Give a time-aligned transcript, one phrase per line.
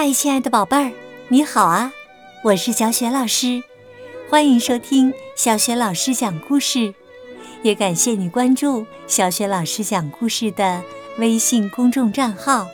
[0.00, 0.92] 嗨，亲爱的宝贝儿，
[1.26, 1.92] 你好啊！
[2.44, 3.64] 我是小雪老师，
[4.30, 6.94] 欢迎收听小雪老师讲故事，
[7.64, 10.84] 也感谢你关注小雪老师讲故事的
[11.18, 12.68] 微信公众账号。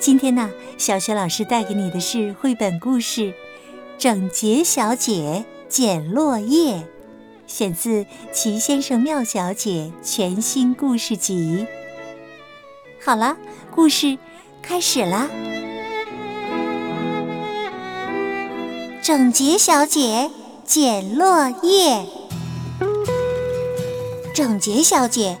[0.00, 3.20] 今天呢，小雪老师带给你的是绘本故事
[3.98, 6.76] 《整洁小姐捡落叶》，
[7.46, 11.66] 选自《齐先生妙小姐》全新故事集。
[13.04, 13.36] 好了，
[13.70, 14.16] 故事
[14.62, 15.28] 开始啦！
[19.02, 20.30] 整洁小姐
[20.64, 22.06] 捡落叶。
[24.32, 25.40] 整洁小姐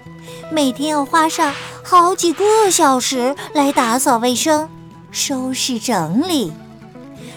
[0.50, 1.54] 每天要花上
[1.84, 4.68] 好几个小时来打扫卫生、
[5.12, 6.52] 收拾整理，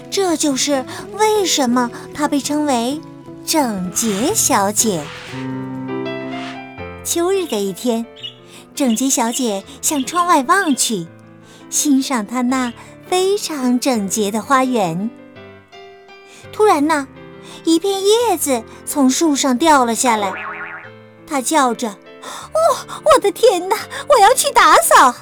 [0.09, 2.99] 这就是为什么她被称为
[3.45, 5.03] 整洁小姐。
[7.03, 8.03] 秋日的一天，
[8.73, 11.05] 整洁小姐向窗外望去，
[11.69, 12.73] 欣赏她那
[13.07, 15.11] 非常整洁的花园。
[16.55, 17.05] 突然呢，
[17.65, 20.31] 一片叶子从树上掉了下来，
[21.27, 21.89] 他叫着
[22.23, 23.75] ：“哦，我的天哪！
[24.07, 25.13] 我要去打扫。”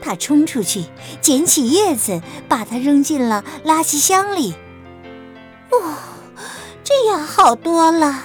[0.00, 0.86] 他冲出去
[1.20, 4.54] 捡起叶子，把它扔进了垃圾箱里。
[5.70, 5.94] 哦，
[6.82, 8.22] 这样好多了。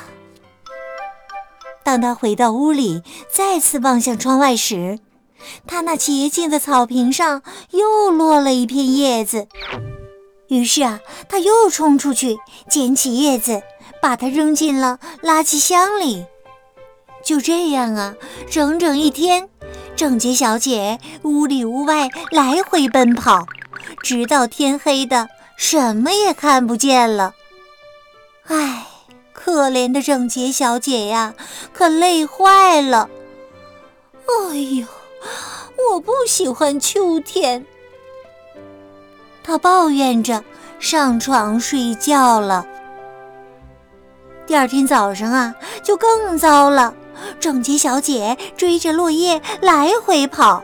[1.83, 4.99] 当他回到屋里，再次望向窗外时，
[5.67, 7.41] 他那洁净的草坪上
[7.71, 9.49] 又落了一片叶子。
[10.49, 12.37] 于是啊，他又冲出去
[12.69, 13.61] 捡起叶子，
[14.01, 16.25] 把它扔进了垃圾箱里。
[17.23, 18.15] 就这样啊，
[18.49, 19.47] 整整一天，
[19.95, 23.45] 整洁小姐屋里屋外来回奔跑，
[24.01, 27.35] 直到天黑的什么也看不见了。
[28.47, 28.87] 唉，
[29.33, 31.35] 可怜的整洁小姐呀，
[31.71, 33.09] 可累坏了。
[34.25, 34.87] 哎呦，
[35.91, 37.65] 我不喜欢秋天。
[39.49, 40.43] 他抱怨着
[40.77, 42.67] 上床睡觉了。
[44.45, 46.93] 第二天早上啊，就更糟了。
[47.39, 50.63] 整洁小姐追着落叶来回跑。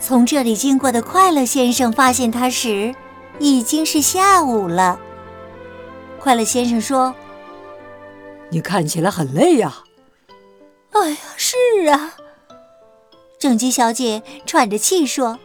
[0.00, 2.92] 从这里经过的快乐先生发现他时，
[3.38, 4.98] 已经是下午了。
[6.18, 7.14] 快乐先生说
[8.50, 9.84] ：“你看起来很累呀。
[10.90, 11.56] ”“哎呀，是
[11.88, 12.14] 啊。”
[13.38, 15.38] 整洁小姐喘着气说。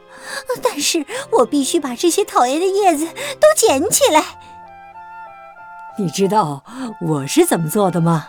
[0.62, 4.24] 但是我必须把这些讨厌的叶子都捡起来。
[5.98, 6.64] 你知道
[7.02, 8.28] 我是怎么做的吗？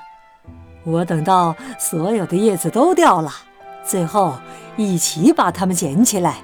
[0.85, 3.31] 我等到所有的叶子都掉了，
[3.85, 4.39] 最后
[4.77, 6.37] 一起把它们捡起来。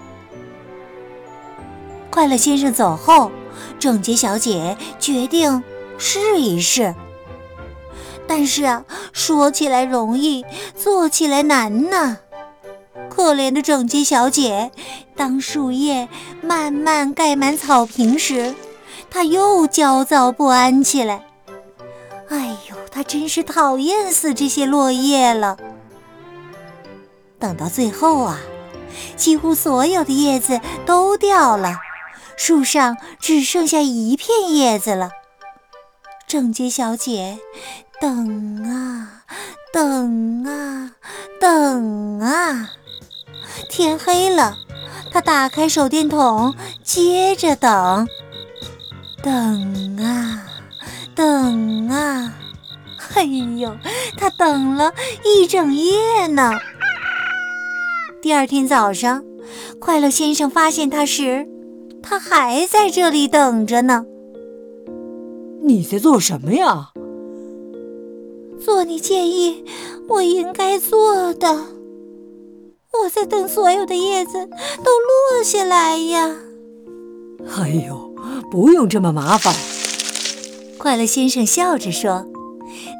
[2.10, 3.30] 快乐先生走后，
[3.78, 5.62] 整洁小姐决定
[5.96, 6.94] 试一试。
[8.26, 10.44] 但是啊，说起来容易，
[10.76, 12.18] 做起来难呢。
[13.14, 14.72] 可怜的整洁小姐，
[15.14, 16.08] 当树叶
[16.42, 18.54] 慢慢盖满草坪时，
[19.08, 21.24] 她又焦躁不安起来。
[22.28, 25.56] 哎呦，她真是讨厌死这些落叶了。
[27.38, 28.40] 等到最后啊，
[29.16, 31.76] 几乎所有的叶子都掉了，
[32.36, 35.10] 树上只剩下一片叶子了。
[36.26, 37.38] 整洁小姐，
[38.00, 39.22] 等啊，
[39.72, 40.92] 等啊，
[41.40, 42.70] 等啊。
[43.68, 44.56] 天黑了，
[45.10, 48.06] 他打开手电筒，接着等，
[49.22, 50.46] 等啊，
[51.14, 52.32] 等啊，
[53.14, 53.76] 哎呦，
[54.16, 54.92] 他等了
[55.24, 56.52] 一整夜呢。
[58.22, 59.22] 第二天早上，
[59.78, 61.46] 快乐先生发现他时，
[62.02, 64.04] 他还在这里等着呢。
[65.62, 66.90] 你在做什么呀？
[68.62, 69.64] 做你建议
[70.08, 71.73] 我应该做的。
[73.02, 76.36] 我在等所有的叶子都落下来呀！
[77.56, 78.14] 哎呦，
[78.50, 79.54] 不用这么麻烦。
[80.78, 82.26] 快乐先生笑着说，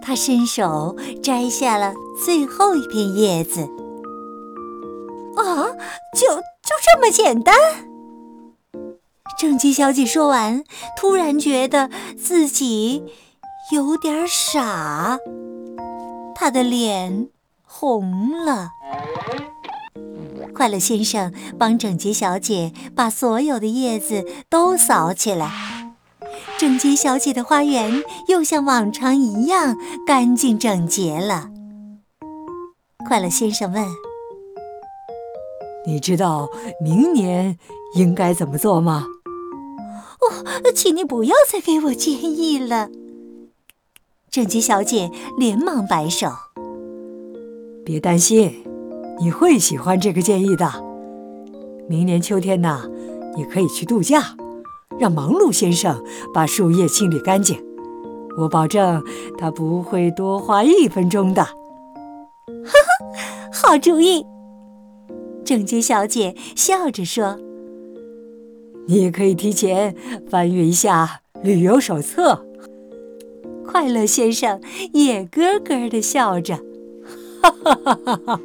[0.03, 1.95] 他伸手摘下了
[2.25, 3.61] 最后一片叶子。
[5.37, 5.67] 啊，
[6.15, 7.55] 就就这么简单？
[9.39, 10.65] 正姬小姐说完，
[10.97, 13.05] 突然觉得自己
[13.73, 15.19] 有点傻，
[16.35, 17.29] 她的脸
[17.65, 18.71] 红了。
[20.55, 25.95] 快乐先生帮整洁小姐把所有的叶子都扫起来，
[26.59, 31.51] 整洁小姐的花园又像往常一样干净整洁了。
[33.07, 33.85] 快乐先生问
[35.87, 36.49] ：“你知道
[36.81, 37.59] 明年
[37.97, 39.07] 应该怎么做吗
[40.23, 42.89] ？”“哦，请你不要再给我建议了。”
[44.31, 46.29] 整洁小姐连忙摆手
[47.85, 48.65] ：“别担心。”
[49.21, 50.71] 你会喜欢这个建议的。
[51.89, 52.89] 明年秋天呢，
[53.37, 54.35] 你可以去度假，
[54.99, 56.03] 让忙碌先生
[56.33, 57.63] 把树叶清理干净。
[58.39, 59.03] 我保证
[59.39, 61.53] 他不会多花一分钟的。”哈
[62.73, 63.13] 哈，
[63.53, 64.25] 好主意！
[65.45, 67.39] 整洁小姐笑着说
[68.89, 69.95] ：“你也可以提前
[70.29, 72.47] 翻阅一下旅游手册。”
[73.67, 74.61] 快乐先生
[74.93, 76.57] 也咯咯的笑着，
[77.43, 78.41] 哈哈哈哈哈！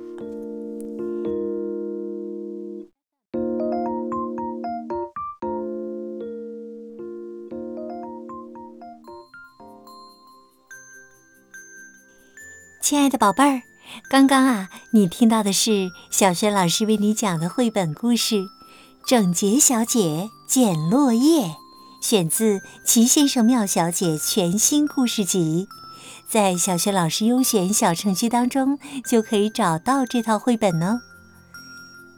[12.90, 13.62] 亲爱的宝贝儿，
[14.10, 18.38] 刚刚啊，你听到的是小轩老师为你讲的绘本故事
[19.06, 21.46] 《整洁小姐捡落叶》。
[22.02, 25.68] 选自《齐先生妙小姐》全新故事集，
[26.28, 31.00] 在小学老师优选小程序当中就可以找到这套绘本哦。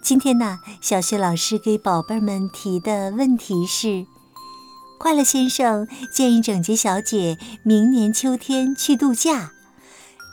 [0.02, 4.06] 今天呢，小学老师给宝贝们提的问题是：
[4.98, 5.86] 快乐先生
[6.16, 9.52] 建议整洁小姐明年秋天去度假，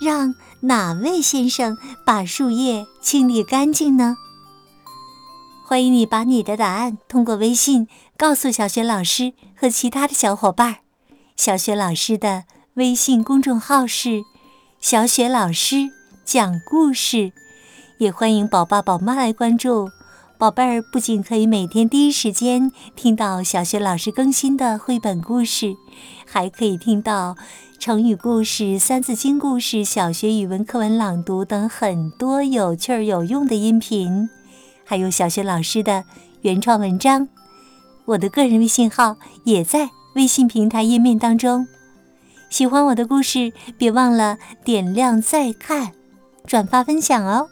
[0.00, 4.16] 让哪位先生把树叶清理干净呢？
[5.66, 10.78] 欢迎你把你的答案通过微信告诉小雪老师和其他的小伙伴。
[11.36, 14.22] 小雪老师的微信公众号是
[14.80, 15.90] “小雪老师
[16.24, 17.32] 讲故事”，
[17.98, 19.90] 也欢迎宝爸宝妈来关注。
[20.38, 25.74] 宝贝儿不仅可以每天第一时间听到小学老师更新的绘本故事，
[26.24, 27.36] 还可以听到
[27.80, 34.30] 成语故事、三字经故事、小学语文课文朗读等很多有趣儿有用的音频。
[34.84, 36.04] 还有小学老师的
[36.42, 37.28] 原创文章，
[38.04, 41.66] 我的个人微信号也在微信平台页面当中。
[42.48, 45.94] 喜欢我的故事，别忘了点亮再看、
[46.46, 47.48] 转发分享哦。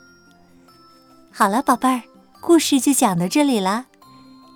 [1.33, 2.03] 好了，宝贝儿，
[2.47, 3.87] 故事就讲到这里啦。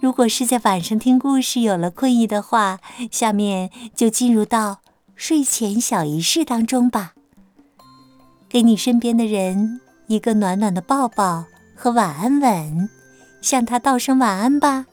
[0.00, 2.78] 如果是在晚上听故事有了困意的话，
[3.10, 4.78] 下面就进入到
[5.16, 7.14] 睡前小仪式当中吧。
[8.48, 11.46] 给你身边的人一个暖暖的抱抱。
[11.74, 12.90] 和晚安吻，
[13.40, 14.86] 向他道声晚安吧。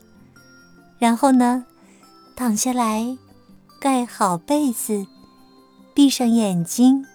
[0.98, 1.66] 然后呢，
[2.36, 3.18] 躺下来，
[3.80, 5.06] 盖好被子，
[5.94, 7.06] 闭上眼睛，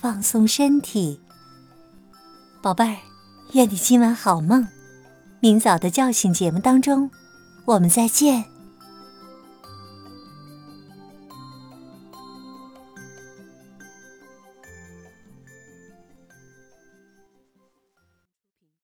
[0.00, 1.20] 放松身体。
[2.62, 2.96] 宝贝儿，
[3.54, 4.66] 愿你今晚好梦。
[5.38, 7.08] 明早的叫醒节目当中，
[7.64, 8.53] 我们再见。